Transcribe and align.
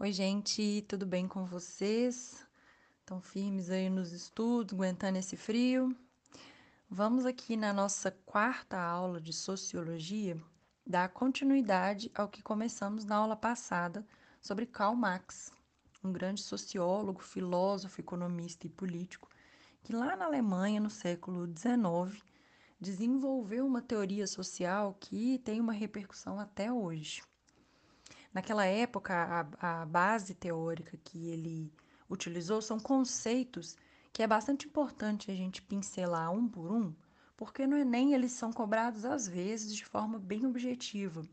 Oi, 0.00 0.12
gente, 0.12 0.84
tudo 0.86 1.04
bem 1.04 1.26
com 1.26 1.44
vocês? 1.44 2.46
Estão 3.00 3.20
firmes 3.20 3.68
aí 3.68 3.90
nos 3.90 4.12
estudos, 4.12 4.72
aguentando 4.72 5.18
esse 5.18 5.36
frio? 5.36 5.92
Vamos 6.88 7.26
aqui 7.26 7.56
na 7.56 7.72
nossa 7.72 8.12
quarta 8.24 8.78
aula 8.78 9.20
de 9.20 9.32
sociologia 9.32 10.40
dar 10.86 11.08
continuidade 11.08 12.12
ao 12.14 12.28
que 12.28 12.40
começamos 12.40 13.04
na 13.04 13.16
aula 13.16 13.34
passada 13.34 14.06
sobre 14.40 14.66
Karl 14.66 14.94
Marx, 14.94 15.52
um 16.04 16.12
grande 16.12 16.42
sociólogo, 16.42 17.20
filósofo, 17.20 18.00
economista 18.00 18.68
e 18.68 18.70
político 18.70 19.28
que 19.82 19.92
lá 19.92 20.14
na 20.14 20.26
Alemanha, 20.26 20.80
no 20.80 20.90
século 20.90 21.44
XIX, 21.44 22.22
desenvolveu 22.80 23.66
uma 23.66 23.82
teoria 23.82 24.28
social 24.28 24.96
que 25.00 25.40
tem 25.40 25.60
uma 25.60 25.72
repercussão 25.72 26.38
até 26.38 26.72
hoje. 26.72 27.20
Naquela 28.38 28.66
época, 28.66 29.48
a, 29.60 29.80
a 29.80 29.84
base 29.84 30.32
teórica 30.32 30.96
que 31.02 31.28
ele 31.28 31.72
utilizou 32.08 32.62
são 32.62 32.78
conceitos 32.78 33.76
que 34.12 34.22
é 34.22 34.28
bastante 34.28 34.68
importante 34.68 35.28
a 35.28 35.34
gente 35.34 35.60
pincelar 35.60 36.30
um 36.30 36.48
por 36.48 36.70
um, 36.70 36.94
porque 37.36 37.66
no 37.66 37.76
Enem 37.76 38.14
eles 38.14 38.30
são 38.30 38.52
cobrados 38.52 39.04
às 39.04 39.26
vezes 39.26 39.74
de 39.74 39.84
forma 39.84 40.20
bem 40.20 40.46
objetiva, 40.46 41.26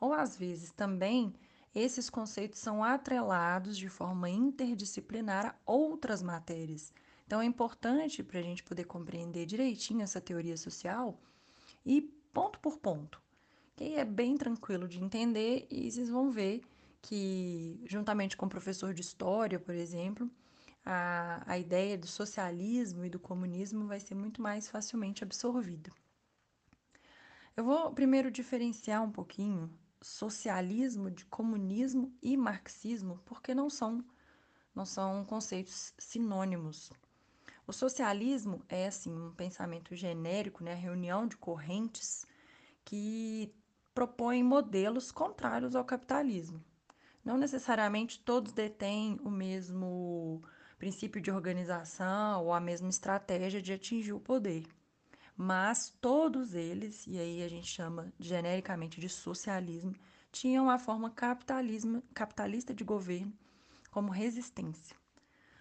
ou 0.00 0.14
às 0.14 0.38
vezes 0.38 0.72
também 0.72 1.34
esses 1.74 2.08
conceitos 2.08 2.60
são 2.60 2.82
atrelados 2.82 3.76
de 3.76 3.90
forma 3.90 4.30
interdisciplinar 4.30 5.44
a 5.48 5.54
outras 5.70 6.22
matérias. 6.22 6.94
Então 7.26 7.42
é 7.42 7.44
importante 7.44 8.22
para 8.22 8.40
a 8.40 8.42
gente 8.42 8.64
poder 8.64 8.84
compreender 8.84 9.44
direitinho 9.44 10.00
essa 10.00 10.18
teoria 10.18 10.56
social 10.56 11.20
e 11.84 12.00
ponto 12.32 12.58
por 12.58 12.78
ponto 12.78 13.27
que 13.78 13.94
é 13.94 14.04
bem 14.04 14.36
tranquilo 14.36 14.88
de 14.88 14.98
entender 14.98 15.64
e 15.70 15.88
vocês 15.88 16.10
vão 16.10 16.32
ver 16.32 16.62
que, 17.00 17.80
juntamente 17.86 18.36
com 18.36 18.46
o 18.46 18.48
professor 18.48 18.92
de 18.92 19.02
história, 19.02 19.56
por 19.56 19.72
exemplo, 19.72 20.28
a, 20.84 21.44
a 21.46 21.56
ideia 21.56 21.96
do 21.96 22.08
socialismo 22.08 23.04
e 23.04 23.08
do 23.08 23.20
comunismo 23.20 23.86
vai 23.86 24.00
ser 24.00 24.16
muito 24.16 24.42
mais 24.42 24.68
facilmente 24.68 25.22
absorvida. 25.22 25.92
Eu 27.56 27.62
vou 27.62 27.92
primeiro 27.92 28.32
diferenciar 28.32 29.00
um 29.00 29.12
pouquinho 29.12 29.72
socialismo 30.02 31.08
de 31.08 31.24
comunismo 31.26 32.12
e 32.20 32.36
marxismo, 32.36 33.20
porque 33.24 33.54
não 33.54 33.70
são 33.70 34.04
não 34.74 34.84
são 34.84 35.24
conceitos 35.24 35.92
sinônimos. 35.98 36.90
O 37.64 37.72
socialismo 37.72 38.60
é 38.68 38.88
assim 38.88 39.12
um 39.12 39.32
pensamento 39.32 39.94
genérico, 39.94 40.64
né, 40.64 40.72
a 40.72 40.76
reunião 40.76 41.28
de 41.28 41.36
correntes 41.36 42.26
que 42.84 43.52
propõem 43.98 44.44
modelos 44.44 45.10
contrários 45.10 45.74
ao 45.74 45.84
capitalismo. 45.84 46.62
Não 47.24 47.36
necessariamente 47.36 48.20
todos 48.20 48.52
detêm 48.52 49.18
o 49.24 49.28
mesmo 49.28 50.40
princípio 50.78 51.20
de 51.20 51.32
organização 51.32 52.44
ou 52.44 52.52
a 52.52 52.60
mesma 52.60 52.88
estratégia 52.88 53.60
de 53.60 53.72
atingir 53.72 54.12
o 54.12 54.20
poder, 54.20 54.68
mas 55.36 55.92
todos 56.00 56.54
eles, 56.54 57.08
e 57.08 57.18
aí 57.18 57.42
a 57.42 57.48
gente 57.48 57.66
chama 57.66 58.12
genericamente 58.20 59.00
de 59.00 59.08
socialismo, 59.08 59.96
tinham 60.30 60.70
a 60.70 60.78
forma 60.78 61.12
capitalista 62.14 62.72
de 62.72 62.84
governo 62.84 63.32
como 63.90 64.12
resistência. 64.12 64.96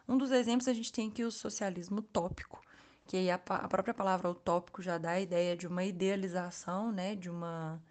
Um 0.08 0.16
dos 0.16 0.30
exemplos 0.30 0.68
a 0.68 0.74
gente 0.74 0.94
tem 0.94 1.10
aqui 1.10 1.24
o 1.24 1.32
socialismo 1.32 2.02
utópico, 2.02 2.62
que 3.08 3.32
a, 3.32 3.34
a 3.34 3.68
própria 3.68 3.96
palavra 3.96 4.30
utópico 4.30 4.84
já 4.84 5.00
dá 5.00 5.14
a 5.14 5.20
ideia 5.20 5.58
de 5.58 5.66
uma 5.66 5.84
idealização, 5.84 6.92
né, 6.92 7.16
de 7.16 7.32
uma 7.32 7.82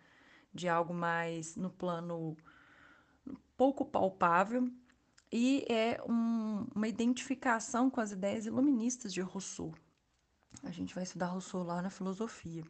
de 0.57 0.69
algo 0.69 0.93
mais 0.93 1.55
no 1.55 1.71
plano 1.71 2.37
pouco 3.57 3.85
palpável 3.85 4.69
e 5.31 5.65
é 5.69 6.01
um, 6.09 6.67
uma 6.75 6.89
identificação 6.89 7.91
com 7.91 8.01
as 8.01 8.13
ideias 8.13 8.47
iluministas 8.47 9.13
de 9.13 9.21
Rousseau. 9.21 9.75
A 10.63 10.71
gente 10.71 10.95
vai 10.95 11.05
estudar 11.05 11.27
Rousseau 11.27 11.63
lá 11.63 11.83
na 11.83 11.91
filosofia. 11.91 12.65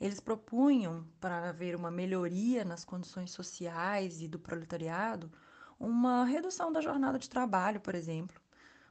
Eles 0.00 0.18
propunham, 0.18 1.06
para 1.20 1.50
haver 1.50 1.76
uma 1.76 1.90
melhoria 1.90 2.64
nas 2.64 2.84
condições 2.84 3.30
sociais 3.32 4.22
e 4.22 4.28
do 4.28 4.38
proletariado, 4.38 5.30
uma 5.78 6.24
redução 6.24 6.72
da 6.72 6.80
jornada 6.80 7.18
de 7.18 7.28
trabalho, 7.28 7.80
por 7.80 7.94
exemplo, 7.94 8.40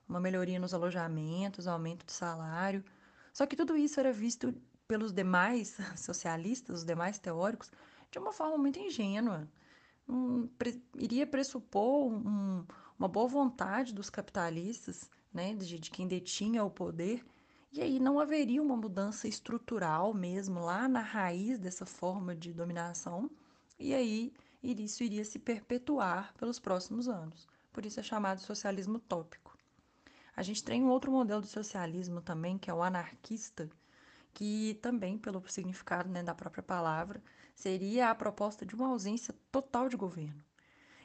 uma 0.08 0.20
melhoria 0.20 0.60
nos 0.60 0.74
alojamentos, 0.74 1.68
aumento 1.68 2.06
do 2.06 2.12
salário. 2.12 2.84
Só 3.34 3.46
que 3.46 3.56
tudo 3.56 3.76
isso 3.76 4.00
era 4.00 4.12
visto 4.12 4.54
pelos 4.88 5.12
demais 5.12 5.78
socialistas, 5.98 6.80
os 6.80 6.86
demais 6.86 7.18
teóricos, 7.18 7.72
de 8.12 8.20
uma 8.20 8.32
forma 8.32 8.58
muito 8.58 8.80
ingênua. 8.80 9.48
Um, 10.08 10.48
pre, 10.48 10.82
iria 10.96 11.28
pressupor 11.28 12.12
um, 12.12 12.66
uma 12.98 13.08
boa 13.08 13.28
vontade 13.28 13.94
dos 13.94 14.10
capitalistas, 14.10 15.10
né, 15.32 15.54
de, 15.54 15.80
de 15.80 15.92
quem 15.92 16.08
detinha 16.08 16.64
o 16.64 16.70
poder, 16.70 17.24
e 17.72 17.82
aí 17.82 18.00
não 18.00 18.20
haveria 18.20 18.62
uma 18.62 18.76
mudança 18.76 19.28
estrutural 19.28 20.14
mesmo 20.14 20.60
lá 20.60 20.88
na 20.88 21.02
raiz 21.02 21.60
dessa 21.60 21.86
forma 21.86 22.36
de 22.36 22.52
dominação, 22.52 23.30
e 23.78 23.94
aí 23.94 24.34
isso 24.64 25.04
iria 25.04 25.24
se 25.24 25.38
perpetuar 25.38 26.34
pelos 26.34 26.60
próximos 26.60 27.08
anos. 27.08 27.48
Por 27.72 27.86
isso 27.86 28.00
é 28.00 28.04
chamado 28.04 28.42
socialismo 28.42 28.98
utópico. 28.98 29.58
A 30.36 30.42
gente 30.42 30.64
tem 30.64 30.84
um 30.84 30.90
outro 30.90 31.12
modelo 31.12 31.42
de 31.42 31.48
socialismo 31.48 32.22
também, 32.22 32.58
que 32.58 32.70
é 32.70 32.74
o 32.74 32.82
anarquista, 32.82 33.70
que 34.34 34.80
também, 34.82 35.18
pelo 35.18 35.44
significado 35.48 36.10
né, 36.10 36.24
da 36.24 36.34
própria 36.34 36.64
palavra, 36.64 37.22
seria 37.60 38.10
a 38.10 38.16
proposta 38.16 38.66
de 38.66 38.74
uma 38.74 38.88
ausência 38.88 39.36
total 39.52 39.90
de 39.90 39.98
governo. 39.98 40.42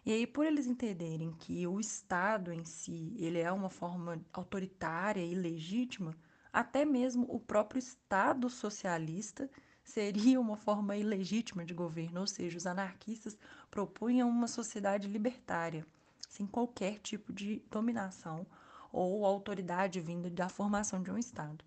E 0.06 0.12
aí, 0.12 0.24
por 0.24 0.46
eles 0.46 0.68
entenderem 0.68 1.32
que 1.32 1.66
o 1.66 1.80
Estado 1.80 2.52
em 2.52 2.64
si 2.64 3.12
ele 3.18 3.40
é 3.40 3.50
uma 3.50 3.68
forma 3.68 4.24
autoritária 4.32 5.20
e 5.20 5.34
legítima, 5.34 6.16
até 6.52 6.84
mesmo 6.84 7.26
o 7.28 7.40
próprio 7.40 7.80
Estado 7.80 8.48
socialista 8.48 9.50
seria 9.82 10.40
uma 10.40 10.56
forma 10.56 10.96
ilegítima 10.96 11.64
de 11.64 11.74
governo, 11.74 12.20
ou 12.20 12.26
seja, 12.26 12.56
os 12.56 12.66
anarquistas 12.66 13.36
propunham 13.68 14.28
uma 14.28 14.46
sociedade 14.46 15.08
libertária, 15.08 15.84
sem 16.28 16.46
qualquer 16.46 17.00
tipo 17.00 17.32
de 17.32 17.64
dominação 17.68 18.46
ou 18.92 19.26
autoridade 19.26 20.00
vinda 20.00 20.30
da 20.30 20.48
formação 20.48 21.02
de 21.02 21.10
um 21.10 21.18
Estado. 21.18 21.64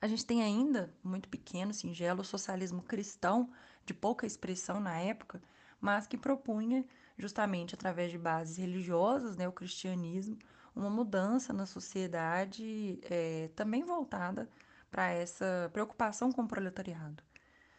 A 0.00 0.06
gente 0.06 0.26
tem 0.26 0.42
ainda, 0.42 0.94
muito 1.02 1.28
pequeno, 1.28 1.72
singelo, 1.72 2.20
o 2.20 2.24
socialismo 2.24 2.82
cristão, 2.82 3.50
de 3.86 3.94
pouca 3.94 4.26
expressão 4.26 4.80
na 4.80 4.98
época, 4.98 5.40
mas 5.80 6.06
que 6.06 6.18
propunha, 6.18 6.84
justamente 7.16 7.74
através 7.74 8.10
de 8.10 8.18
bases 8.18 8.56
religiosas, 8.56 9.36
né, 9.36 9.48
o 9.48 9.52
cristianismo, 9.52 10.36
uma 10.74 10.90
mudança 10.90 11.52
na 11.52 11.64
sociedade 11.64 12.98
é, 13.04 13.48
também 13.54 13.82
voltada 13.84 14.48
para 14.90 15.10
essa 15.10 15.70
preocupação 15.72 16.30
com 16.30 16.42
o 16.42 16.48
proletariado. 16.48 17.22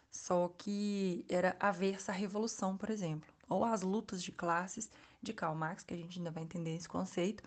Só 0.09 0.47
que 0.57 1.25
era 1.29 1.55
aversa 1.59 2.11
à 2.11 2.15
revolução, 2.15 2.75
por 2.77 2.89
exemplo, 2.89 3.29
ou 3.47 3.63
às 3.63 3.81
lutas 3.81 4.23
de 4.23 4.31
classes 4.31 4.89
de 5.21 5.33
Karl 5.33 5.55
Marx, 5.55 5.83
que 5.83 5.93
a 5.93 5.97
gente 5.97 6.17
ainda 6.17 6.31
vai 6.31 6.43
entender 6.43 6.75
esse 6.75 6.87
conceito. 6.87 7.43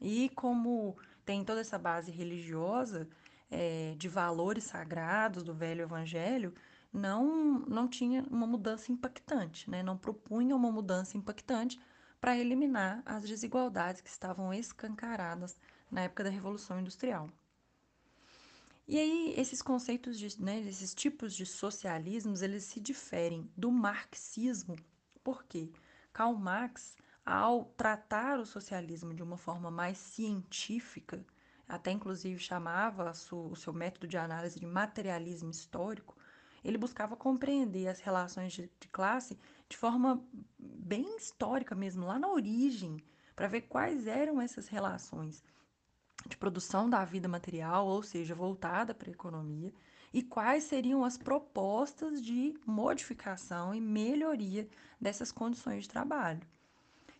E 0.00 0.28
como 0.30 0.96
tem 1.24 1.44
toda 1.44 1.60
essa 1.60 1.78
base 1.78 2.10
religiosa, 2.10 3.08
é, 3.50 3.94
de 3.96 4.08
valores 4.08 4.64
sagrados 4.64 5.42
do 5.42 5.52
velho 5.52 5.82
evangelho, 5.82 6.54
não, 6.92 7.60
não 7.60 7.88
tinha 7.88 8.22
uma 8.30 8.46
mudança 8.46 8.90
impactante, 8.90 9.70
né? 9.70 9.82
não 9.82 9.96
propunha 9.96 10.56
uma 10.56 10.70
mudança 10.70 11.16
impactante 11.16 11.80
para 12.20 12.36
eliminar 12.36 13.02
as 13.06 13.22
desigualdades 13.24 14.00
que 14.00 14.10
estavam 14.10 14.52
escancaradas 14.52 15.56
na 15.90 16.02
época 16.02 16.24
da 16.24 16.30
Revolução 16.30 16.78
Industrial. 16.78 17.30
E 18.86 18.98
aí, 18.98 19.34
esses 19.36 19.62
conceitos, 19.62 20.18
de, 20.18 20.42
né, 20.42 20.60
esses 20.62 20.92
tipos 20.92 21.34
de 21.34 21.46
socialismos, 21.46 22.42
eles 22.42 22.64
se 22.64 22.80
diferem 22.80 23.48
do 23.56 23.70
marxismo, 23.70 24.74
porque 25.22 25.70
Karl 26.12 26.34
Marx, 26.34 26.96
ao 27.24 27.66
tratar 27.76 28.40
o 28.40 28.44
socialismo 28.44 29.14
de 29.14 29.22
uma 29.22 29.36
forma 29.36 29.70
mais 29.70 29.96
científica, 29.96 31.24
até 31.68 31.92
inclusive 31.92 32.40
chamava 32.40 33.12
o 33.30 33.54
seu 33.54 33.72
método 33.72 34.08
de 34.08 34.18
análise 34.18 34.58
de 34.58 34.66
materialismo 34.66 35.52
histórico, 35.52 36.16
ele 36.64 36.78
buscava 36.78 37.16
compreender 37.16 37.88
as 37.88 38.00
relações 38.00 38.52
de, 38.52 38.70
de 38.80 38.88
classe 38.88 39.38
de 39.68 39.76
forma 39.76 40.22
bem 40.58 41.16
histórica 41.16 41.74
mesmo, 41.74 42.06
lá 42.06 42.18
na 42.18 42.28
origem, 42.28 43.02
para 43.34 43.48
ver 43.48 43.62
quais 43.62 44.06
eram 44.06 44.40
essas 44.40 44.68
relações 44.68 45.42
de 46.26 46.36
produção 46.36 46.90
da 46.90 47.04
vida 47.04 47.28
material, 47.28 47.86
ou 47.86 48.02
seja, 48.02 48.34
voltada 48.34 48.94
para 48.94 49.08
a 49.08 49.12
economia, 49.12 49.72
e 50.12 50.22
quais 50.22 50.64
seriam 50.64 51.04
as 51.04 51.16
propostas 51.16 52.20
de 52.20 52.54
modificação 52.66 53.74
e 53.74 53.80
melhoria 53.80 54.68
dessas 55.00 55.30
condições 55.30 55.84
de 55.84 55.88
trabalho. 55.88 56.42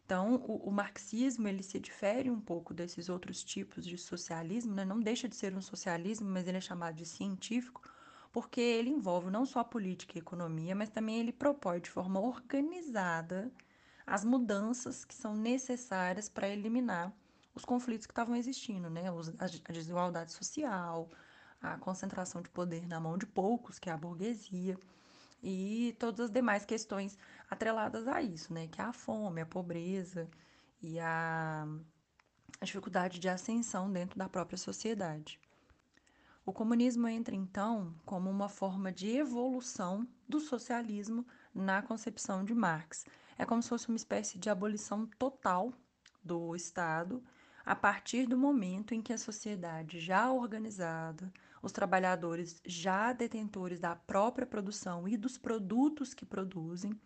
Então, 0.05 0.35
o, 0.35 0.69
o, 0.69 0.73
marxismo 0.73 1.47
ele 1.47 1.63
se 1.63 1.79
difere 1.79 2.29
um 2.31 2.41
pouco 2.41 2.75
desses 2.75 3.09
outros 3.09 3.45
tipos 3.45 3.87
de 3.87 3.97
socialismo, 3.97 4.75
né? 4.75 4.85
não 4.85 4.99
deixa 4.99 5.29
de 5.29 5.37
ser 5.37 5.55
um 5.55 5.63
socialismo, 5.63 6.29
mas 6.29 6.49
ele 6.49 6.59
é 6.59 6.61
chamado 6.61 6.97
de 6.97 7.07
científico, 7.07 7.81
porque 8.33 8.61
ele 8.61 8.91
envolve 8.91 9.31
não 9.31 9.45
só 9.45 9.61
a 9.61 9.65
política 9.65 10.17
e 10.17 10.19
a 10.19 10.23
economia, 10.23 10.75
mas 10.75 10.89
também 10.89 11.19
ele 11.19 11.33
propõe 11.33 11.81
de 11.81 11.91
forma 11.91 12.21
organizada 12.21 13.51
as 14.07 14.25
mudanças 14.25 15.05
que 15.05 15.15
são 15.15 15.37
necessárias 15.37 16.29
para 16.29 16.49
eliminar 16.49 17.13
os 17.55 17.65
conflitos 17.65 18.07
que 18.07 18.13
estavam 18.13 18.37
existindo, 18.37 18.89
né? 18.89 19.05
A 19.39 19.73
desigualdade 19.73 20.33
social, 20.33 21.09
a 21.61 21.77
concentração 21.79 22.43
de 22.43 22.49
poder 22.49 22.87
na 22.87 23.01
mão 23.01 23.19
de 23.19 23.27
poucos, 23.27 23.79
que 23.79 23.91
é 23.91 23.93
a 23.93 23.97
burguesia, 23.97 24.79
e 25.43 25.97
todas 25.99 26.27
as 26.27 26.31
demais 26.31 26.65
questões 26.65 27.19
atreladas 27.51 28.07
a 28.07 28.23
isso, 28.23 28.53
né? 28.53 28.69
Que 28.69 28.81
é 28.81 28.85
a 28.85 28.93
fome, 28.93 29.41
a 29.41 29.47
pobreza 29.47 30.29
e 30.83 30.99
a, 31.01 31.67
a 32.61 32.65
dificuldade 32.65 33.19
de 33.19 33.29
ascensão 33.29 33.91
dentro 33.93 34.19
da 34.19 34.29
própria 34.29 34.59
sociedade. 34.59 35.41
O 36.51 36.53
comunismo 36.53 37.07
entra 37.07 37.33
então 37.33 37.95
como 38.05 38.29
uma 38.29 38.49
forma 38.49 38.91
de 38.91 39.09
evolução 39.09 40.05
do 40.29 40.41
socialismo 40.41 41.25
na 41.55 41.81
concepção 41.81 42.45
de 42.45 42.53
Marx. 42.53 43.07
É 43.39 43.47
como 43.47 43.63
se 43.63 43.69
fosse 43.69 43.89
uma 43.89 43.95
espécie 43.95 44.37
de 44.37 44.51
abolição 44.51 45.07
total 45.17 45.73
do 46.25 46.57
Estado 46.57 47.23
a 47.65 47.77
partir 47.77 48.27
do 48.27 48.37
momento 48.37 48.93
em 48.93 49.01
que 49.01 49.13
a 49.13 49.17
sociedade 49.17 50.01
já 50.01 50.29
organizada, 50.33 51.33
os 51.63 51.71
trabalhadores 51.71 52.61
já 52.67 53.13
detentores 53.13 53.79
da 53.79 53.95
própria 53.95 54.45
produção 54.45 55.07
e 55.07 55.17
dos 55.17 55.39
produtos 55.39 56.15
que 56.15 56.27
produzem, 56.27 57.01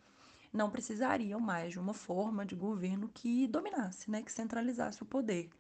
não 0.55 0.71
precisariam 0.71 1.39
mais 1.39 1.73
de 1.73 1.79
uma 1.79 1.93
forma 1.93 2.47
de 2.47 2.55
governo 2.55 3.11
que 3.13 3.47
dominasse, 3.47 4.11
né, 4.11 4.23
que 4.23 4.33
centralizasse 4.33 5.03
o 5.03 5.07
poder. 5.07 5.51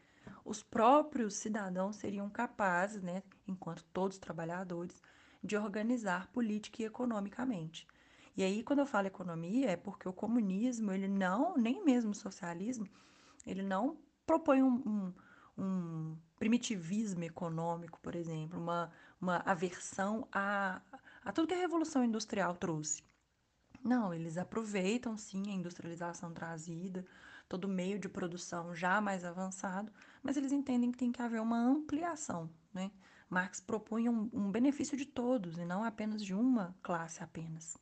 Os 0.44 0.62
próprios 0.62 1.34
cidadãos 1.34 1.96
seriam 1.96 2.28
capazes, 2.28 3.02
né, 3.02 3.22
enquanto 3.48 3.84
todos 3.92 4.18
trabalhadores, 4.18 5.02
de 5.42 5.56
organizar 5.56 6.28
política 6.28 6.82
e 6.82 6.84
economicamente. 6.84 7.86
E 8.36 8.42
aí, 8.42 8.62
quando 8.62 8.80
eu 8.80 8.86
falo 8.86 9.06
economia, 9.06 9.70
é 9.70 9.76
porque 9.76 10.08
o 10.08 10.12
comunismo, 10.12 10.92
ele 10.92 11.08
não, 11.08 11.56
nem 11.56 11.84
mesmo 11.84 12.10
o 12.10 12.14
socialismo, 12.14 12.88
ele 13.46 13.62
não 13.62 13.96
propõe 14.26 14.62
um, 14.62 14.82
um, 15.56 15.62
um 15.62 16.16
primitivismo 16.38 17.22
econômico, 17.24 18.00
por 18.00 18.14
exemplo, 18.14 18.58
uma, 18.60 18.90
uma 19.20 19.36
aversão 19.46 20.26
a, 20.32 20.80
a 21.24 21.32
tudo 21.32 21.46
que 21.46 21.54
a 21.54 21.58
Revolução 21.58 22.04
Industrial 22.04 22.54
trouxe. 22.56 23.02
Não, 23.82 24.12
eles 24.12 24.38
aproveitam 24.38 25.16
sim 25.16 25.42
a 25.48 25.52
industrialização 25.52 26.32
trazida, 26.32 27.04
todo 27.48 27.68
meio 27.68 27.98
de 27.98 28.08
produção 28.08 28.74
já 28.74 29.00
mais 29.00 29.24
avançado, 29.24 29.92
mas 30.22 30.36
eles 30.36 30.52
entendem 30.52 30.90
que 30.90 30.98
tem 30.98 31.12
que 31.12 31.22
haver 31.22 31.40
uma 31.40 31.58
ampliação, 31.58 32.50
né? 32.72 32.90
Marx 33.28 33.60
propunha 33.60 34.10
um, 34.10 34.30
um 34.32 34.50
benefício 34.50 34.96
de 34.96 35.06
todos 35.06 35.58
e 35.58 35.64
não 35.64 35.82
apenas 35.82 36.22
de 36.22 36.34
uma 36.34 36.74
classe 36.82 37.22
apenas. 37.22 37.76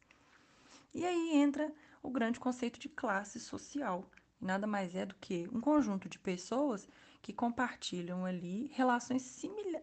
E 0.95 1.05
aí 1.05 1.37
entra 1.37 1.73
o 2.03 2.11
grande 2.11 2.39
conceito 2.39 2.79
de 2.79 2.89
classe 2.89 3.41
social, 3.41 4.11
nada 4.41 4.67
mais 4.67 4.95
é 4.95 5.07
do 5.07 5.15
que 5.15 5.49
um 5.53 5.61
conjunto 5.61 6.09
de 6.09 6.19
pessoas 6.19 6.89
que 7.23 7.33
compartilham 7.33 8.25
ali 8.25 8.67
relações 8.75 9.23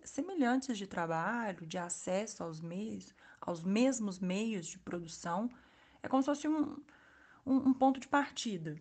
semelhantes 0.03 0.77
de 0.77 0.85
trabalho, 0.85 1.65
de 1.65 1.77
acesso 1.77 2.43
aos 2.43 2.59
meios, 2.59 3.13
aos 3.39 3.63
mesmos 3.63 4.19
meios 4.19 4.67
de 4.67 4.77
produção. 4.77 5.49
É 6.03 6.07
como 6.07 6.21
se 6.21 6.25
fosse 6.25 6.47
um, 6.47 6.83
um, 7.45 7.69
um 7.69 7.73
ponto 7.73 7.99
de 7.99 8.07
partida, 8.07 8.75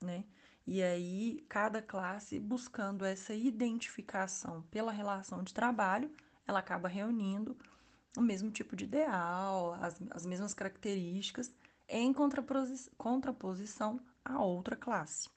né? 0.00 0.24
E 0.66 0.82
aí, 0.82 1.44
cada 1.48 1.82
classe 1.82 2.38
buscando 2.38 3.04
essa 3.04 3.34
identificação 3.34 4.62
pela 4.70 4.92
relação 4.92 5.42
de 5.42 5.52
trabalho, 5.52 6.10
ela 6.46 6.60
acaba 6.60 6.88
reunindo 6.88 7.56
o 8.16 8.20
mesmo 8.20 8.50
tipo 8.50 8.76
de 8.76 8.84
ideal, 8.84 9.74
as, 9.80 10.00
as 10.10 10.26
mesmas 10.26 10.54
características, 10.54 11.52
em 11.88 12.12
contraposição 12.96 14.00
a 14.24 14.42
outra 14.42 14.76
classe. 14.76 15.28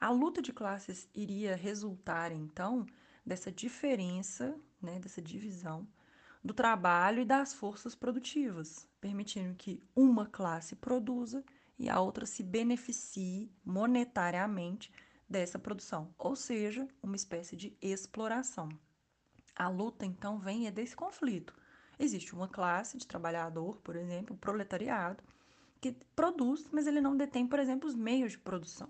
A 0.00 0.10
luta 0.10 0.42
de 0.42 0.52
classes 0.52 1.08
iria 1.14 1.56
resultar, 1.56 2.30
então, 2.30 2.84
dessa 3.24 3.50
diferença, 3.50 4.54
né, 4.80 4.98
dessa 4.98 5.22
divisão 5.22 5.86
do 6.44 6.52
trabalho 6.52 7.22
e 7.22 7.24
das 7.24 7.54
forças 7.54 7.94
produtivas, 7.94 8.86
permitindo 9.00 9.54
que 9.54 9.82
uma 9.96 10.26
classe 10.26 10.76
produza 10.76 11.42
e 11.78 11.88
a 11.88 12.00
outra 12.00 12.26
se 12.26 12.42
beneficie 12.42 13.50
monetariamente 13.64 14.92
dessa 15.28 15.58
produção, 15.58 16.14
ou 16.18 16.36
seja, 16.36 16.86
uma 17.02 17.16
espécie 17.16 17.56
de 17.56 17.76
exploração. 17.80 18.68
A 19.56 19.68
luta, 19.68 20.04
então, 20.04 20.38
vem 20.38 20.66
é 20.66 20.70
desse 20.70 20.94
conflito. 20.96 21.54
Existe 21.98 22.34
uma 22.34 22.48
classe 22.48 22.98
de 22.98 23.06
trabalhador, 23.06 23.78
por 23.82 23.96
exemplo, 23.96 24.34
o 24.34 24.38
proletariado, 24.38 25.22
que 25.80 25.92
produz, 26.16 26.68
mas 26.72 26.86
ele 26.86 27.00
não 27.00 27.16
detém, 27.16 27.46
por 27.46 27.58
exemplo, 27.58 27.88
os 27.88 27.94
meios 27.94 28.32
de 28.32 28.38
produção. 28.38 28.88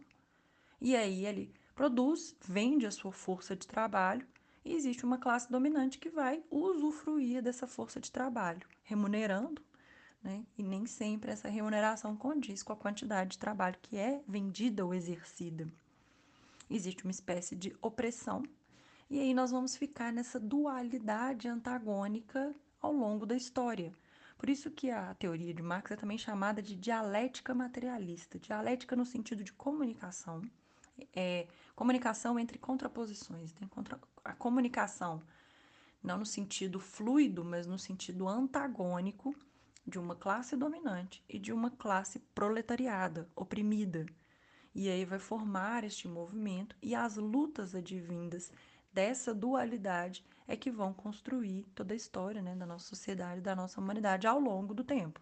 E 0.81 0.95
aí 0.95 1.27
ele 1.27 1.53
produz, 1.75 2.37
vende 2.47 2.87
a 2.87 2.91
sua 2.91 3.13
força 3.13 3.57
de 3.57 3.67
trabalho 3.67 4.27
e 4.65 4.75
existe 4.75 5.05
uma 5.05 5.19
classe 5.19 5.51
dominante 5.51 5.99
que 5.99 6.09
vai 6.09 6.43
usufruir 6.51 7.43
dessa 7.43 7.67
força 7.67 8.01
de 8.01 8.11
trabalho, 8.11 8.67
remunerando, 8.83 9.63
né? 10.25 10.43
E 10.57 10.63
nem 10.63 10.87
sempre 10.87 11.31
essa 11.31 11.49
remuneração 11.49 12.17
condiz 12.17 12.63
com 12.63 12.73
a 12.73 12.77
quantidade 12.77 13.33
de 13.33 13.39
trabalho 13.39 13.79
que 13.83 13.99
é 13.99 14.23
vendida 14.27 14.85
ou 14.85 14.95
exercida. 14.95 15.71
Existe 16.71 17.05
uma 17.05 17.11
espécie 17.11 17.55
de 17.55 17.77
opressão, 17.83 18.43
e 19.11 19.21
aí 19.21 19.35
nós 19.35 19.51
vamos 19.51 19.77
ficar 19.77 20.11
nessa 20.11 20.41
dualidade 20.41 21.47
antagônica 21.47 22.55
ao 22.81 22.93
longo 22.93 23.27
da 23.27 23.37
história. 23.37 23.93
Por 24.39 24.49
isso 24.49 24.71
que 24.71 24.91
a 24.91 25.15
teoria 25.15 25.53
de 25.53 25.63
Marx 25.63 25.91
é 25.91 25.97
também 25.97 26.17
chamada 26.17 26.63
de 26.63 26.75
dialética 26.75 27.55
materialista, 27.55 28.39
dialética 28.39 28.97
no 28.97 29.05
sentido 29.05 29.45
de 29.45 29.53
comunicação, 29.53 30.43
é, 31.15 31.47
comunicação 31.77 32.39
entre 32.39 32.59
contraposições, 32.59 33.55
né? 33.55 33.69
Contra, 33.71 34.01
a 34.25 34.33
comunicação 34.33 35.23
não 36.03 36.19
no 36.19 36.27
sentido 36.27 36.81
fluido, 36.81 37.45
mas 37.45 37.67
no 37.67 37.79
sentido 37.79 38.29
antagônico 38.29 39.35
de 39.87 39.99
uma 39.99 40.15
classe 40.17 40.57
dominante 40.57 41.23
e 41.29 41.39
de 41.39 41.53
uma 41.53 41.71
classe 41.71 42.19
proletariada, 42.35 43.29
oprimida. 43.37 44.07
E 44.75 44.89
aí 44.89 45.05
vai 45.05 45.19
formar 45.19 45.85
este 45.85 46.09
movimento 46.09 46.77
e 46.83 46.95
as 46.95 47.17
lutas 47.17 47.75
advindas 47.75 48.51
dessa 48.93 49.35
dualidade 49.35 50.25
é 50.47 50.57
que 50.57 50.71
vão 50.71 50.93
construir 50.93 51.65
toda 51.75 51.95
a 51.95 51.97
história 51.97 52.41
né, 52.41 52.55
da 52.55 52.67
nossa 52.67 52.87
sociedade, 52.87 53.41
da 53.41 53.55
nossa 53.55 53.81
humanidade 53.81 54.27
ao 54.27 54.39
longo 54.39 54.75
do 54.75 54.85
tempo. 54.85 55.21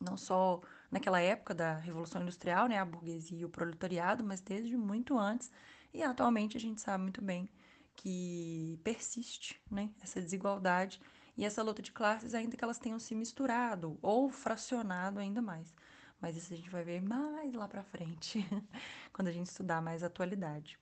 Não 0.00 0.16
só 0.16 0.60
naquela 0.90 1.20
época 1.20 1.54
da 1.54 1.74
Revolução 1.76 2.22
Industrial, 2.22 2.66
né, 2.66 2.78
a 2.78 2.84
burguesia 2.84 3.38
e 3.38 3.44
o 3.44 3.50
proletariado, 3.50 4.24
mas 4.24 4.40
desde 4.40 4.76
muito 4.76 5.18
antes. 5.18 5.50
E 5.92 6.02
atualmente 6.02 6.56
a 6.56 6.60
gente 6.60 6.80
sabe 6.80 7.02
muito 7.02 7.22
bem 7.22 7.48
que 7.94 8.80
persiste 8.82 9.60
né, 9.70 9.90
essa 10.00 10.20
desigualdade 10.20 11.00
e 11.36 11.44
essa 11.44 11.62
luta 11.62 11.82
de 11.82 11.92
classes, 11.92 12.34
ainda 12.34 12.56
que 12.56 12.64
elas 12.64 12.78
tenham 12.78 12.98
se 12.98 13.14
misturado 13.14 13.98
ou 14.02 14.28
fracionado 14.30 15.18
ainda 15.18 15.40
mais. 15.40 15.74
Mas 16.20 16.36
isso 16.36 16.52
a 16.52 16.56
gente 16.56 16.70
vai 16.70 16.84
ver 16.84 17.00
mais 17.00 17.54
lá 17.54 17.66
para 17.66 17.82
frente, 17.82 18.46
quando 19.12 19.28
a 19.28 19.32
gente 19.32 19.46
estudar 19.46 19.80
mais 19.80 20.02
a 20.02 20.06
atualidade. 20.06 20.78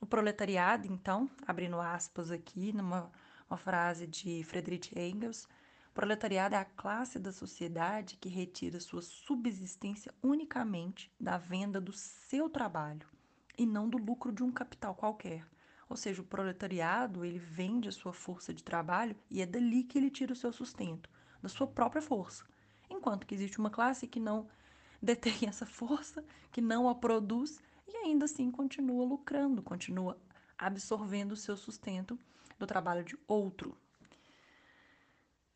O 0.00 0.06
proletariado, 0.06 0.86
então, 0.86 1.28
abrindo 1.46 1.80
aspas 1.80 2.30
aqui, 2.30 2.72
numa 2.72 3.10
uma 3.50 3.56
frase 3.56 4.06
de 4.06 4.44
Friedrich 4.44 4.96
Engels, 4.98 5.48
proletariado 5.94 6.54
é 6.54 6.58
a 6.58 6.64
classe 6.64 7.18
da 7.18 7.32
sociedade 7.32 8.16
que 8.16 8.28
retira 8.28 8.78
sua 8.78 9.00
subsistência 9.00 10.12
unicamente 10.22 11.10
da 11.18 11.38
venda 11.38 11.80
do 11.80 11.92
seu 11.92 12.48
trabalho 12.50 13.08
e 13.56 13.64
não 13.64 13.88
do 13.88 13.98
lucro 13.98 14.30
de 14.30 14.42
um 14.42 14.52
capital 14.52 14.94
qualquer. 14.94 15.44
Ou 15.88 15.96
seja, 15.96 16.20
o 16.20 16.24
proletariado, 16.24 17.24
ele 17.24 17.38
vende 17.38 17.88
a 17.88 17.92
sua 17.92 18.12
força 18.12 18.52
de 18.52 18.62
trabalho 18.62 19.16
e 19.30 19.40
é 19.40 19.46
dali 19.46 19.84
que 19.84 19.98
ele 19.98 20.10
tira 20.10 20.32
o 20.32 20.36
seu 20.36 20.52
sustento, 20.52 21.08
da 21.42 21.48
sua 21.48 21.66
própria 21.66 22.02
força. 22.02 22.44
Enquanto 22.90 23.26
que 23.26 23.34
existe 23.34 23.58
uma 23.58 23.70
classe 23.70 24.06
que 24.06 24.20
não 24.20 24.48
detém 25.00 25.48
essa 25.48 25.64
força, 25.66 26.24
que 26.52 26.60
não 26.60 26.88
a 26.88 26.94
produz 26.94 27.60
e 27.86 27.96
ainda 27.96 28.26
assim 28.26 28.50
continua 28.50 29.04
lucrando, 29.04 29.62
continua 29.62 30.18
absorvendo 30.58 31.32
o 31.32 31.36
seu 31.36 31.56
sustento 31.56 32.18
do 32.58 32.66
trabalho 32.66 33.04
de 33.04 33.16
outro, 33.26 33.76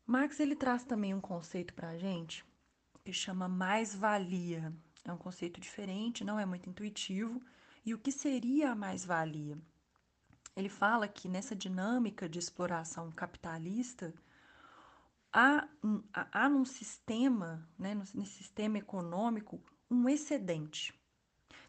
Marx 0.05 0.39
ele 0.39 0.55
traz 0.55 0.83
também 0.83 1.13
um 1.13 1.21
conceito 1.21 1.73
para 1.73 1.89
a 1.89 1.97
gente 1.97 2.45
que 3.03 3.13
chama 3.13 3.47
mais-valia. 3.47 4.73
É 5.03 5.11
um 5.11 5.17
conceito 5.17 5.59
diferente, 5.59 6.23
não 6.23 6.39
é 6.39 6.45
muito 6.45 6.69
intuitivo. 6.69 7.41
E 7.85 7.93
o 7.93 7.97
que 7.97 8.11
seria 8.11 8.71
a 8.71 8.75
mais-valia? 8.75 9.57
Ele 10.55 10.69
fala 10.69 11.07
que 11.07 11.27
nessa 11.27 11.55
dinâmica 11.55 12.29
de 12.29 12.37
exploração 12.37 13.11
capitalista, 13.11 14.13
há, 15.31 15.67
há 16.13 16.47
num 16.47 16.65
sistema, 16.65 17.67
né, 17.77 17.95
nesse 17.95 18.33
sistema 18.33 18.77
econômico, 18.77 19.59
um 19.89 20.07
excedente. 20.07 20.93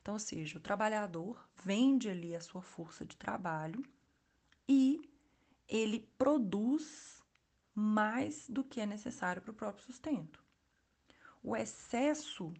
Então, 0.01 0.15
ou 0.15 0.21
seja, 0.21 0.59
o 0.59 0.61
trabalhador 0.61 1.49
vende 1.65 2.11
ali 2.11 2.37
a 2.37 2.41
sua 2.41 2.61
força 2.61 3.07
de 3.07 3.17
trabalho 3.17 3.83
e 4.69 5.01
ele 5.67 6.07
produz 6.19 7.23
mais 7.75 8.49
do 8.49 8.63
que 8.63 8.81
é 8.81 8.87
necessário 8.87 9.41
para 9.41 9.51
o 9.51 9.55
próprio 9.55 9.85
sustento. 9.85 10.45
O 11.43 11.57
excesso 11.57 12.53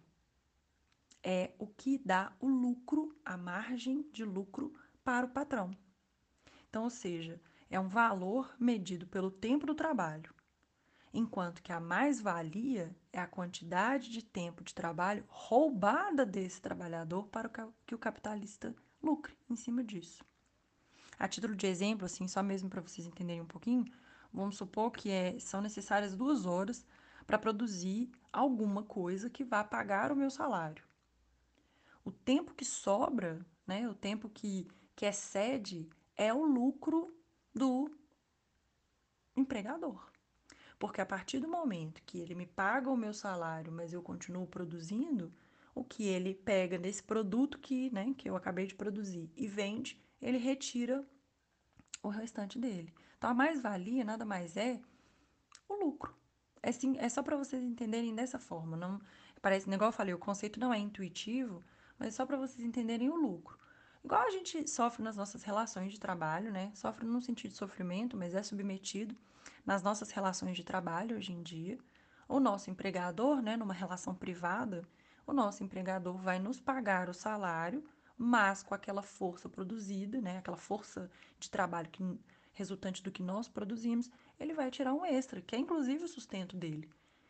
é 1.23 1.53
o 1.57 1.67
que 1.67 1.97
dá 1.99 2.33
o 2.39 2.47
lucro, 2.47 3.15
a 3.23 3.37
margem 3.37 4.03
de 4.11 4.23
lucro 4.23 4.73
para 5.03 5.25
o 5.25 5.29
patrão. 5.29 5.71
Então, 6.75 6.83
ou 6.83 6.89
seja, 6.89 7.39
é 7.69 7.79
um 7.79 7.87
valor 7.87 8.53
medido 8.59 9.07
pelo 9.07 9.31
tempo 9.31 9.65
do 9.65 9.73
trabalho, 9.73 10.35
enquanto 11.13 11.63
que 11.63 11.71
a 11.71 11.79
mais-valia 11.79 12.93
é 13.13 13.21
a 13.21 13.25
quantidade 13.25 14.09
de 14.09 14.21
tempo 14.21 14.61
de 14.61 14.75
trabalho 14.75 15.23
roubada 15.29 16.25
desse 16.25 16.61
trabalhador 16.61 17.29
para 17.29 17.49
que 17.87 17.95
o 17.95 17.97
capitalista 17.97 18.75
lucre 19.01 19.37
em 19.49 19.55
cima 19.55 19.85
disso. 19.85 20.21
A 21.17 21.29
título 21.29 21.55
de 21.55 21.65
exemplo, 21.65 22.05
assim, 22.05 22.27
só 22.27 22.43
mesmo 22.43 22.69
para 22.69 22.81
vocês 22.81 23.07
entenderem 23.07 23.43
um 23.43 23.47
pouquinho, 23.47 23.85
vamos 24.33 24.57
supor 24.57 24.91
que 24.91 25.09
é, 25.09 25.39
são 25.39 25.61
necessárias 25.61 26.13
duas 26.13 26.45
horas 26.45 26.85
para 27.25 27.39
produzir 27.39 28.11
alguma 28.33 28.83
coisa 28.83 29.29
que 29.29 29.45
vá 29.45 29.63
pagar 29.63 30.11
o 30.11 30.15
meu 30.17 30.29
salário. 30.29 30.83
O 32.03 32.11
tempo 32.11 32.53
que 32.53 32.65
sobra, 32.65 33.45
né, 33.65 33.87
o 33.87 33.95
tempo 33.95 34.27
que, 34.27 34.67
que 34.93 35.05
excede, 35.05 35.89
é 36.17 36.33
o 36.33 36.43
lucro 36.43 37.13
do 37.53 37.89
empregador. 39.35 40.09
Porque 40.77 41.01
a 41.01 41.05
partir 41.05 41.39
do 41.39 41.47
momento 41.47 42.01
que 42.05 42.19
ele 42.19 42.35
me 42.35 42.45
paga 42.45 42.89
o 42.89 42.97
meu 42.97 43.13
salário, 43.13 43.71
mas 43.71 43.93
eu 43.93 44.01
continuo 44.01 44.45
produzindo, 44.45 45.33
o 45.73 45.83
que 45.83 46.03
ele 46.03 46.33
pega 46.33 46.79
desse 46.79 47.03
produto 47.03 47.59
que, 47.59 47.89
né, 47.91 48.13
que 48.17 48.29
eu 48.29 48.35
acabei 48.35 48.65
de 48.65 48.75
produzir 48.75 49.29
e 49.35 49.45
vende, 49.45 49.99
ele 50.21 50.37
retira 50.37 51.05
o 52.01 52.07
restante 52.07 52.57
dele. 52.57 52.93
Então 53.17 53.29
a 53.29 53.33
mais-valia 53.33 54.05
nada 54.05 54.25
mais 54.25 54.55
é 54.55 54.79
o 55.67 55.75
lucro. 55.75 56.15
É, 56.63 56.71
sim, 56.71 56.97
é 56.97 57.09
só 57.09 57.21
para 57.21 57.35
vocês 57.35 57.61
entenderem 57.63 58.15
dessa 58.15 58.39
forma. 58.39 58.77
Não 58.77 58.99
parece, 59.41 59.69
igual 59.69 59.89
eu 59.89 59.95
falei, 59.95 60.13
o 60.13 60.19
conceito 60.19 60.59
não 60.59 60.73
é 60.73 60.79
intuitivo, 60.79 61.61
mas 61.99 62.09
é 62.09 62.11
só 62.11 62.25
para 62.25 62.37
vocês 62.37 62.65
entenderem 62.65 63.09
o 63.09 63.15
lucro. 63.15 63.57
Igual 64.05 64.21
a 64.21 64.29
gente 64.29 64.69
sofre 64.69 65.01
nas 65.01 65.17
nossas 65.17 65.41
relações 65.41 65.91
de 65.91 65.99
trabalho, 65.99 66.51
né? 66.51 66.71
Sofre 66.75 67.07
num 67.07 67.19
sentido 67.19 67.49
de 67.49 67.57
sofrimento, 67.57 68.15
mas 68.15 68.35
é 68.35 68.43
submetido 68.43 69.15
nas 69.65 69.81
nossas 69.81 70.11
relações 70.11 70.55
de 70.55 70.63
trabalho 70.63 71.17
hoje 71.17 71.33
em 71.33 71.41
dia. 71.41 71.79
O 72.29 72.39
nosso 72.39 72.69
empregador, 72.69 73.41
né, 73.41 73.57
numa 73.57 73.73
relação 73.73 74.13
privada, 74.13 74.87
o 75.25 75.33
nosso 75.33 75.63
empregador 75.63 76.15
vai 76.19 76.37
nos 76.37 76.61
pagar 76.61 77.09
o 77.09 77.15
salário, 77.15 77.83
mas 78.15 78.61
com 78.61 78.75
aquela 78.75 79.01
força 79.01 79.49
produzida, 79.49 80.21
né, 80.21 80.37
aquela 80.37 80.55
força 80.55 81.09
de 81.39 81.49
trabalho 81.49 81.89
que, 81.89 82.03
resultante 82.53 83.01
do 83.01 83.11
que 83.11 83.23
nós 83.23 83.47
produzimos, 83.47 84.11
ele 84.39 84.53
vai 84.53 84.69
tirar 84.69 84.93
um 84.93 85.03
extra, 85.03 85.41
que 85.41 85.55
é 85.55 85.57
inclusive 85.57 86.03
o 86.03 86.07
sustento 86.07 86.55
dele. 86.55 86.87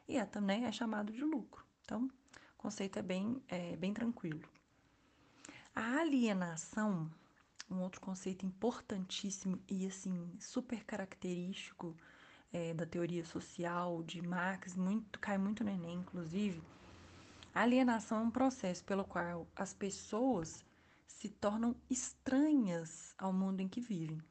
E 0.10 0.18
é 0.18 0.26
também 0.26 0.66
é 0.66 0.72
chamado 0.74 1.14
de 1.14 1.24
lucro. 1.24 1.66
Então, 1.86 2.04
o 2.04 2.58
conceito 2.58 3.00
é 3.00 3.02
bem, 3.02 3.42
é, 3.48 3.78
bem 3.78 3.94
tranquilo. 3.94 4.46
A 5.78 6.00
alienação, 6.00 7.12
um 7.70 7.82
outro 7.82 8.00
conceito 8.00 8.46
importantíssimo 8.46 9.62
e 9.68 9.86
assim 9.86 10.32
super 10.40 10.86
característico 10.86 11.94
é, 12.54 12.74
da 12.74 12.86
teoria 12.86 13.26
social 13.26 14.02
de 14.02 14.22
Marx, 14.22 14.78
muito 14.78 15.20
cai 15.20 15.38
muito 15.38 15.66
no 15.66 15.70
Enem, 15.70 15.98
inclusive. 15.98 16.64
A 17.54 17.64
alienação 17.64 18.20
é 18.20 18.22
um 18.22 18.32
processo 18.32 18.86
pelo 18.86 19.04
qual 19.04 19.46
as 19.54 19.74
pessoas 19.74 20.64
se 21.06 21.28
tornam 21.28 21.76
estranhas 21.90 23.14
ao 23.18 23.34
mundo 23.34 23.60
em 23.60 23.68
que 23.68 23.82
vivem. 23.82 24.22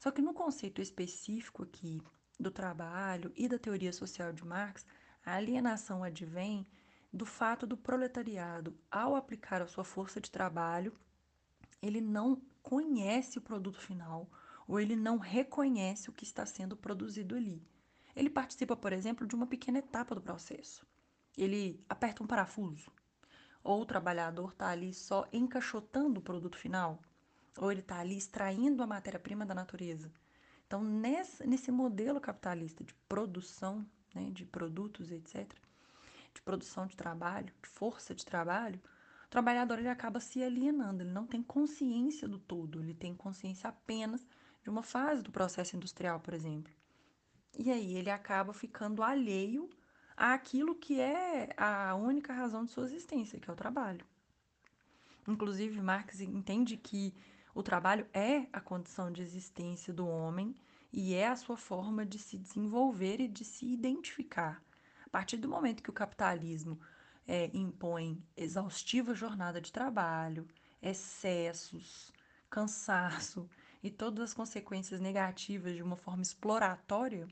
Só 0.00 0.10
que 0.10 0.20
no 0.20 0.34
conceito 0.34 0.82
específico 0.82 1.62
aqui 1.62 2.02
do 2.38 2.50
trabalho 2.50 3.32
e 3.36 3.46
da 3.46 3.60
teoria 3.60 3.92
social 3.92 4.32
de 4.32 4.44
Marx, 4.44 4.84
a 5.24 5.36
alienação 5.36 6.02
advém 6.02 6.66
do 7.14 7.24
fato 7.24 7.64
do 7.64 7.76
proletariado, 7.76 8.76
ao 8.90 9.14
aplicar 9.14 9.62
a 9.62 9.68
sua 9.68 9.84
força 9.84 10.20
de 10.20 10.28
trabalho, 10.28 10.92
ele 11.80 12.00
não 12.00 12.42
conhece 12.60 13.38
o 13.38 13.40
produto 13.40 13.80
final 13.80 14.28
ou 14.66 14.80
ele 14.80 14.96
não 14.96 15.16
reconhece 15.16 16.10
o 16.10 16.12
que 16.12 16.24
está 16.24 16.44
sendo 16.44 16.76
produzido 16.76 17.36
ali. 17.36 17.62
Ele 18.16 18.28
participa, 18.28 18.74
por 18.74 18.92
exemplo, 18.92 19.28
de 19.28 19.34
uma 19.36 19.46
pequena 19.46 19.78
etapa 19.78 20.12
do 20.12 20.20
processo. 20.20 20.84
Ele 21.38 21.84
aperta 21.88 22.22
um 22.22 22.26
parafuso, 22.26 22.90
ou 23.62 23.82
o 23.82 23.86
trabalhador 23.86 24.50
está 24.50 24.70
ali 24.70 24.92
só 24.92 25.28
encaixotando 25.32 26.18
o 26.18 26.22
produto 26.22 26.58
final, 26.58 27.00
ou 27.58 27.70
ele 27.70 27.80
está 27.80 28.00
ali 28.00 28.16
extraindo 28.16 28.82
a 28.82 28.86
matéria-prima 28.88 29.46
da 29.46 29.54
natureza. 29.54 30.10
Então, 30.66 30.82
nesse, 30.82 31.46
nesse 31.46 31.70
modelo 31.70 32.20
capitalista 32.20 32.82
de 32.82 32.94
produção, 33.08 33.86
né, 34.12 34.30
de 34.30 34.44
produtos, 34.44 35.12
etc., 35.12 35.54
de 36.34 36.42
produção 36.42 36.86
de 36.86 36.96
trabalho, 36.96 37.52
de 37.62 37.68
força 37.68 38.14
de 38.14 38.24
trabalho, 38.24 38.80
o 39.26 39.28
trabalhador 39.28 39.78
ele 39.78 39.88
acaba 39.88 40.20
se 40.20 40.42
alienando, 40.42 41.02
ele 41.02 41.10
não 41.10 41.26
tem 41.26 41.42
consciência 41.42 42.28
do 42.28 42.38
todo, 42.38 42.80
ele 42.80 42.94
tem 42.94 43.14
consciência 43.14 43.68
apenas 43.68 44.26
de 44.62 44.70
uma 44.70 44.82
fase 44.82 45.22
do 45.22 45.30
processo 45.30 45.76
industrial, 45.76 46.20
por 46.20 46.34
exemplo. 46.34 46.72
E 47.56 47.70
aí 47.70 47.96
ele 47.96 48.10
acaba 48.10 48.52
ficando 48.52 49.02
alheio 49.02 49.70
àquilo 50.16 50.74
que 50.74 51.00
é 51.00 51.54
a 51.56 51.94
única 51.94 52.32
razão 52.32 52.64
de 52.64 52.72
sua 52.72 52.84
existência, 52.84 53.38
que 53.38 53.48
é 53.48 53.52
o 53.52 53.56
trabalho. 53.56 54.04
Inclusive, 55.26 55.80
Marx 55.80 56.20
entende 56.20 56.76
que 56.76 57.14
o 57.54 57.62
trabalho 57.62 58.06
é 58.12 58.46
a 58.52 58.60
condição 58.60 59.10
de 59.10 59.22
existência 59.22 59.92
do 59.92 60.06
homem 60.06 60.54
e 60.92 61.14
é 61.14 61.28
a 61.28 61.36
sua 61.36 61.56
forma 61.56 62.04
de 62.04 62.18
se 62.18 62.36
desenvolver 62.36 63.20
e 63.20 63.28
de 63.28 63.44
se 63.44 63.66
identificar 63.66 64.62
partir 65.14 65.36
do 65.36 65.48
momento 65.48 65.80
que 65.80 65.90
o 65.90 65.92
capitalismo 65.92 66.76
é, 67.24 67.48
impõe 67.54 68.20
exaustiva 68.36 69.14
jornada 69.14 69.60
de 69.60 69.70
trabalho, 69.70 70.44
excessos, 70.82 72.12
cansaço 72.50 73.48
e 73.80 73.92
todas 73.92 74.24
as 74.24 74.34
consequências 74.34 75.00
negativas 75.00 75.76
de 75.76 75.84
uma 75.84 75.94
forma 75.94 76.20
exploratória, 76.22 77.28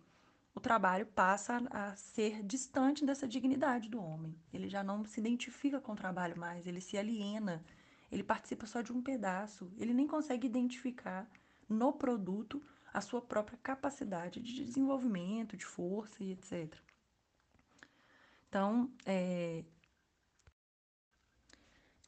o 0.55 0.61
trabalho 0.61 1.07
passa 1.07 1.61
a 1.73 1.97
ser 1.97 2.45
distante 2.45 3.05
dessa 3.05 3.27
dignidade 3.27 3.89
do 3.89 4.01
homem. 4.01 4.33
Ele 4.55 4.69
já 4.69 4.85
não 4.85 5.05
se 5.05 5.19
identifica 5.19 5.81
com 5.81 5.91
o 5.91 5.97
trabalho 5.97 6.39
mais, 6.39 6.69
ele 6.69 6.81
se 6.81 6.97
aliena, 6.97 7.65
ele 8.13 8.23
participa 8.23 8.65
só 8.65 8.81
de 8.81 8.93
um 8.93 9.03
pedaço, 9.03 9.69
ele 9.77 9.93
nem 9.93 10.07
consegue 10.07 10.47
identificar 10.47 11.29
no 11.69 11.93
produto 11.93 12.63
a 12.95 13.01
sua 13.01 13.21
própria 13.21 13.59
capacidade 13.61 14.39
de 14.39 14.65
desenvolvimento, 14.65 15.57
de 15.57 15.67
força 15.67 16.23
e 16.23 16.31
etc. 16.31 16.81
Então, 18.53 18.91
é, 19.07 19.65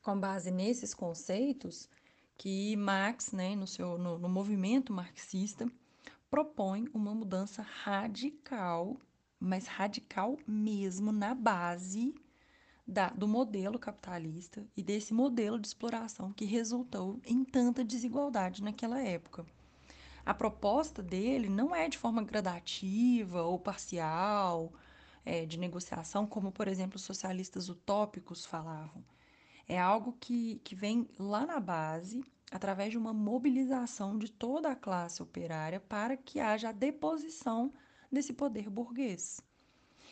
com 0.02 0.20
base 0.20 0.50
nesses 0.50 0.92
conceitos, 0.92 1.88
que 2.36 2.76
Marx, 2.76 3.32
né, 3.32 3.56
no, 3.56 3.66
seu, 3.66 3.96
no, 3.96 4.18
no 4.18 4.28
movimento 4.28 4.92
marxista, 4.92 5.66
propõe 6.28 6.86
uma 6.92 7.14
mudança 7.14 7.62
radical, 7.62 8.94
mas 9.40 9.66
radical 9.66 10.36
mesmo 10.46 11.12
na 11.12 11.34
base 11.34 12.14
da, 12.86 13.08
do 13.08 13.26
modelo 13.26 13.78
capitalista 13.78 14.66
e 14.76 14.82
desse 14.82 15.14
modelo 15.14 15.58
de 15.58 15.66
exploração 15.66 16.30
que 16.30 16.44
resultou 16.44 17.22
em 17.24 17.42
tanta 17.42 17.82
desigualdade 17.82 18.62
naquela 18.62 19.00
época. 19.00 19.46
A 20.26 20.34
proposta 20.34 21.02
dele 21.02 21.48
não 21.48 21.74
é 21.74 21.88
de 21.88 21.96
forma 21.96 22.22
gradativa 22.22 23.44
ou 23.44 23.58
parcial, 23.58 24.70
é, 25.25 25.47
de 25.47 25.59
negociação, 25.59 26.26
como, 26.26 26.52
por 26.52 26.69
exemplo, 26.69 26.97
os 26.97 27.02
socialistas 27.02 27.69
utópicos 27.69 28.45
falavam. 28.45 29.04
É 29.66 29.81
algo 29.81 30.16
que, 30.21 30.61
que 30.62 30.75
vem 30.75 31.09
lá 31.19 31.47
na 31.47 31.59
base, 31.59 32.23
através 32.50 32.90
de 32.90 32.99
uma 32.99 33.12
mobilização 33.12 34.19
de 34.19 34.31
toda 34.31 34.71
a 34.71 34.76
classe 34.76 35.23
operária 35.23 35.81
para 35.81 36.16
que 36.16 36.38
haja 36.38 36.69
a 36.69 36.73
deposição 36.73 37.73
desse 38.12 38.33
poder 38.33 38.69
burguês. 38.69 39.40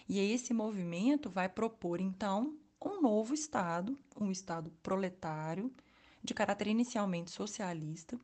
E 0.08 0.18
esse 0.18 0.52
movimento 0.52 1.30
vai 1.30 1.48
propor, 1.48 2.00
então, 2.00 2.56
um 2.84 3.00
novo 3.00 3.34
Estado, 3.34 3.96
um 4.20 4.30
Estado 4.30 4.72
proletário, 4.82 5.72
de 6.24 6.34
caráter 6.34 6.68
inicialmente 6.68 7.30
socialista, 7.30 8.18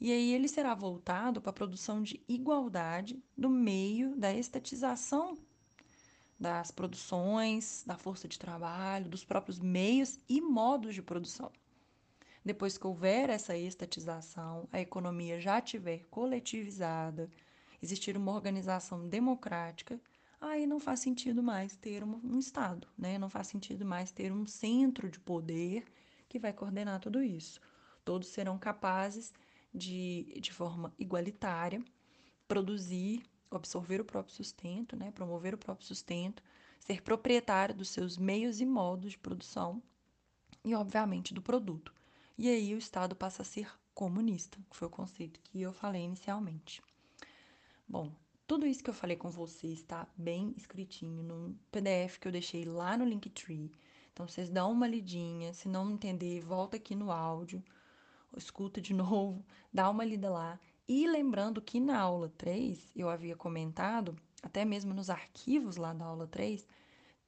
e 0.00 0.10
aí 0.10 0.32
ele 0.32 0.48
será 0.48 0.74
voltado 0.74 1.40
para 1.40 1.50
a 1.50 1.52
produção 1.52 2.02
de 2.02 2.22
igualdade 2.26 3.22
do 3.36 3.50
meio 3.50 4.16
da 4.16 4.32
estatização 4.32 5.36
das 6.40 6.70
produções, 6.70 7.84
da 7.86 7.98
força 7.98 8.26
de 8.26 8.38
trabalho, 8.38 9.10
dos 9.10 9.22
próprios 9.22 9.58
meios 9.58 10.18
e 10.26 10.40
modos 10.40 10.94
de 10.94 11.02
produção. 11.02 11.52
Depois 12.42 12.78
que 12.78 12.86
houver 12.86 13.28
essa 13.28 13.54
estatização, 13.54 14.66
a 14.72 14.80
economia 14.80 15.38
já 15.38 15.60
tiver 15.60 16.06
coletivizada, 16.10 17.28
existir 17.82 18.16
uma 18.16 18.32
organização 18.32 19.06
democrática, 19.06 20.00
aí 20.40 20.66
não 20.66 20.80
faz 20.80 21.00
sentido 21.00 21.42
mais 21.42 21.76
ter 21.76 22.02
um, 22.02 22.18
um 22.24 22.38
Estado, 22.38 22.88
né? 22.96 23.18
não 23.18 23.28
faz 23.28 23.48
sentido 23.48 23.84
mais 23.84 24.10
ter 24.10 24.32
um 24.32 24.46
centro 24.46 25.10
de 25.10 25.20
poder 25.20 25.84
que 26.26 26.38
vai 26.38 26.54
coordenar 26.54 27.00
tudo 27.00 27.22
isso. 27.22 27.60
Todos 28.02 28.28
serão 28.28 28.58
capazes 28.58 29.34
de, 29.74 30.38
de 30.40 30.52
forma 30.54 30.94
igualitária, 30.98 31.84
produzir 32.48 33.22
absorver 33.56 34.00
o 34.00 34.04
próprio 34.04 34.34
sustento, 34.34 34.96
né, 34.96 35.10
promover 35.10 35.54
o 35.54 35.58
próprio 35.58 35.86
sustento, 35.86 36.42
ser 36.78 37.02
proprietário 37.02 37.74
dos 37.74 37.88
seus 37.88 38.16
meios 38.16 38.60
e 38.60 38.66
modos 38.66 39.12
de 39.12 39.18
produção 39.18 39.82
e, 40.64 40.74
obviamente, 40.74 41.34
do 41.34 41.42
produto. 41.42 41.92
E 42.38 42.48
aí 42.48 42.74
o 42.74 42.78
Estado 42.78 43.14
passa 43.14 43.42
a 43.42 43.44
ser 43.44 43.70
comunista, 43.94 44.58
que 44.70 44.76
foi 44.76 44.88
o 44.88 44.90
conceito 44.90 45.40
que 45.40 45.60
eu 45.60 45.72
falei 45.72 46.02
inicialmente. 46.02 46.82
Bom, 47.86 48.12
tudo 48.46 48.66
isso 48.66 48.82
que 48.82 48.90
eu 48.90 48.94
falei 48.94 49.16
com 49.16 49.30
vocês 49.30 49.78
está 49.78 50.06
bem 50.16 50.54
escritinho 50.56 51.22
no 51.22 51.58
PDF 51.70 52.18
que 52.18 52.26
eu 52.26 52.32
deixei 52.32 52.64
lá 52.64 52.96
no 52.96 53.04
Linktree. 53.04 53.70
Então, 54.12 54.26
vocês 54.26 54.48
dão 54.48 54.72
uma 54.72 54.88
lidinha. 54.88 55.52
Se 55.54 55.68
não 55.68 55.90
entender, 55.90 56.40
volta 56.40 56.76
aqui 56.76 56.94
no 56.94 57.12
áudio, 57.12 57.62
escuta 58.36 58.80
de 58.80 58.92
novo, 58.94 59.44
dá 59.72 59.88
uma 59.88 60.04
lida 60.04 60.30
lá. 60.30 60.58
E 60.92 61.06
lembrando 61.06 61.62
que 61.62 61.78
na 61.78 62.00
aula 62.00 62.28
3, 62.36 62.90
eu 62.96 63.08
havia 63.08 63.36
comentado, 63.36 64.16
até 64.42 64.64
mesmo 64.64 64.92
nos 64.92 65.08
arquivos 65.08 65.76
lá 65.76 65.92
da 65.92 66.04
aula 66.04 66.26
3, 66.26 66.66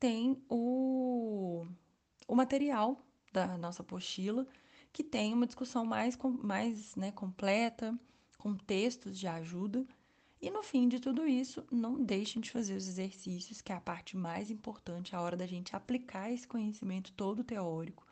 tem 0.00 0.42
o, 0.48 1.64
o 2.26 2.34
material 2.34 3.00
da 3.32 3.56
nossa 3.56 3.82
apostila, 3.82 4.48
que 4.92 5.04
tem 5.04 5.32
uma 5.32 5.46
discussão 5.46 5.84
mais, 5.84 6.18
mais 6.42 6.96
né, 6.96 7.12
completa, 7.12 7.96
com 8.36 8.56
textos 8.56 9.16
de 9.16 9.28
ajuda 9.28 9.86
e 10.40 10.50
no 10.50 10.64
fim 10.64 10.88
de 10.88 10.98
tudo 10.98 11.24
isso, 11.24 11.64
não 11.70 12.02
deixem 12.02 12.42
de 12.42 12.50
fazer 12.50 12.74
os 12.74 12.88
exercícios, 12.88 13.60
que 13.60 13.70
é 13.70 13.76
a 13.76 13.80
parte 13.80 14.16
mais 14.16 14.50
importante, 14.50 15.14
a 15.14 15.20
hora 15.20 15.36
da 15.36 15.46
gente 15.46 15.76
aplicar 15.76 16.32
esse 16.32 16.48
conhecimento 16.48 17.12
todo 17.12 17.44
teórico, 17.44 18.04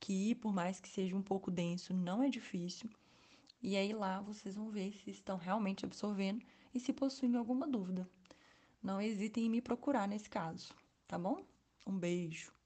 que 0.00 0.34
por 0.34 0.52
mais 0.52 0.80
que 0.80 0.88
seja 0.88 1.14
um 1.14 1.22
pouco 1.22 1.48
denso, 1.48 1.94
não 1.94 2.24
é 2.24 2.28
difícil. 2.28 2.90
E 3.62 3.76
aí 3.76 3.92
lá 3.92 4.20
vocês 4.20 4.54
vão 4.54 4.70
ver 4.70 4.92
se 4.92 5.10
estão 5.10 5.36
realmente 5.36 5.84
absorvendo 5.84 6.44
e 6.74 6.80
se 6.80 6.92
possuem 6.92 7.36
alguma 7.36 7.68
dúvida. 7.68 8.08
Não 8.82 9.00
hesitem 9.00 9.46
em 9.46 9.50
me 9.50 9.60
procurar 9.60 10.08
nesse 10.08 10.30
caso, 10.30 10.72
tá 11.06 11.18
bom? 11.18 11.44
Um 11.86 11.98
beijo. 11.98 12.59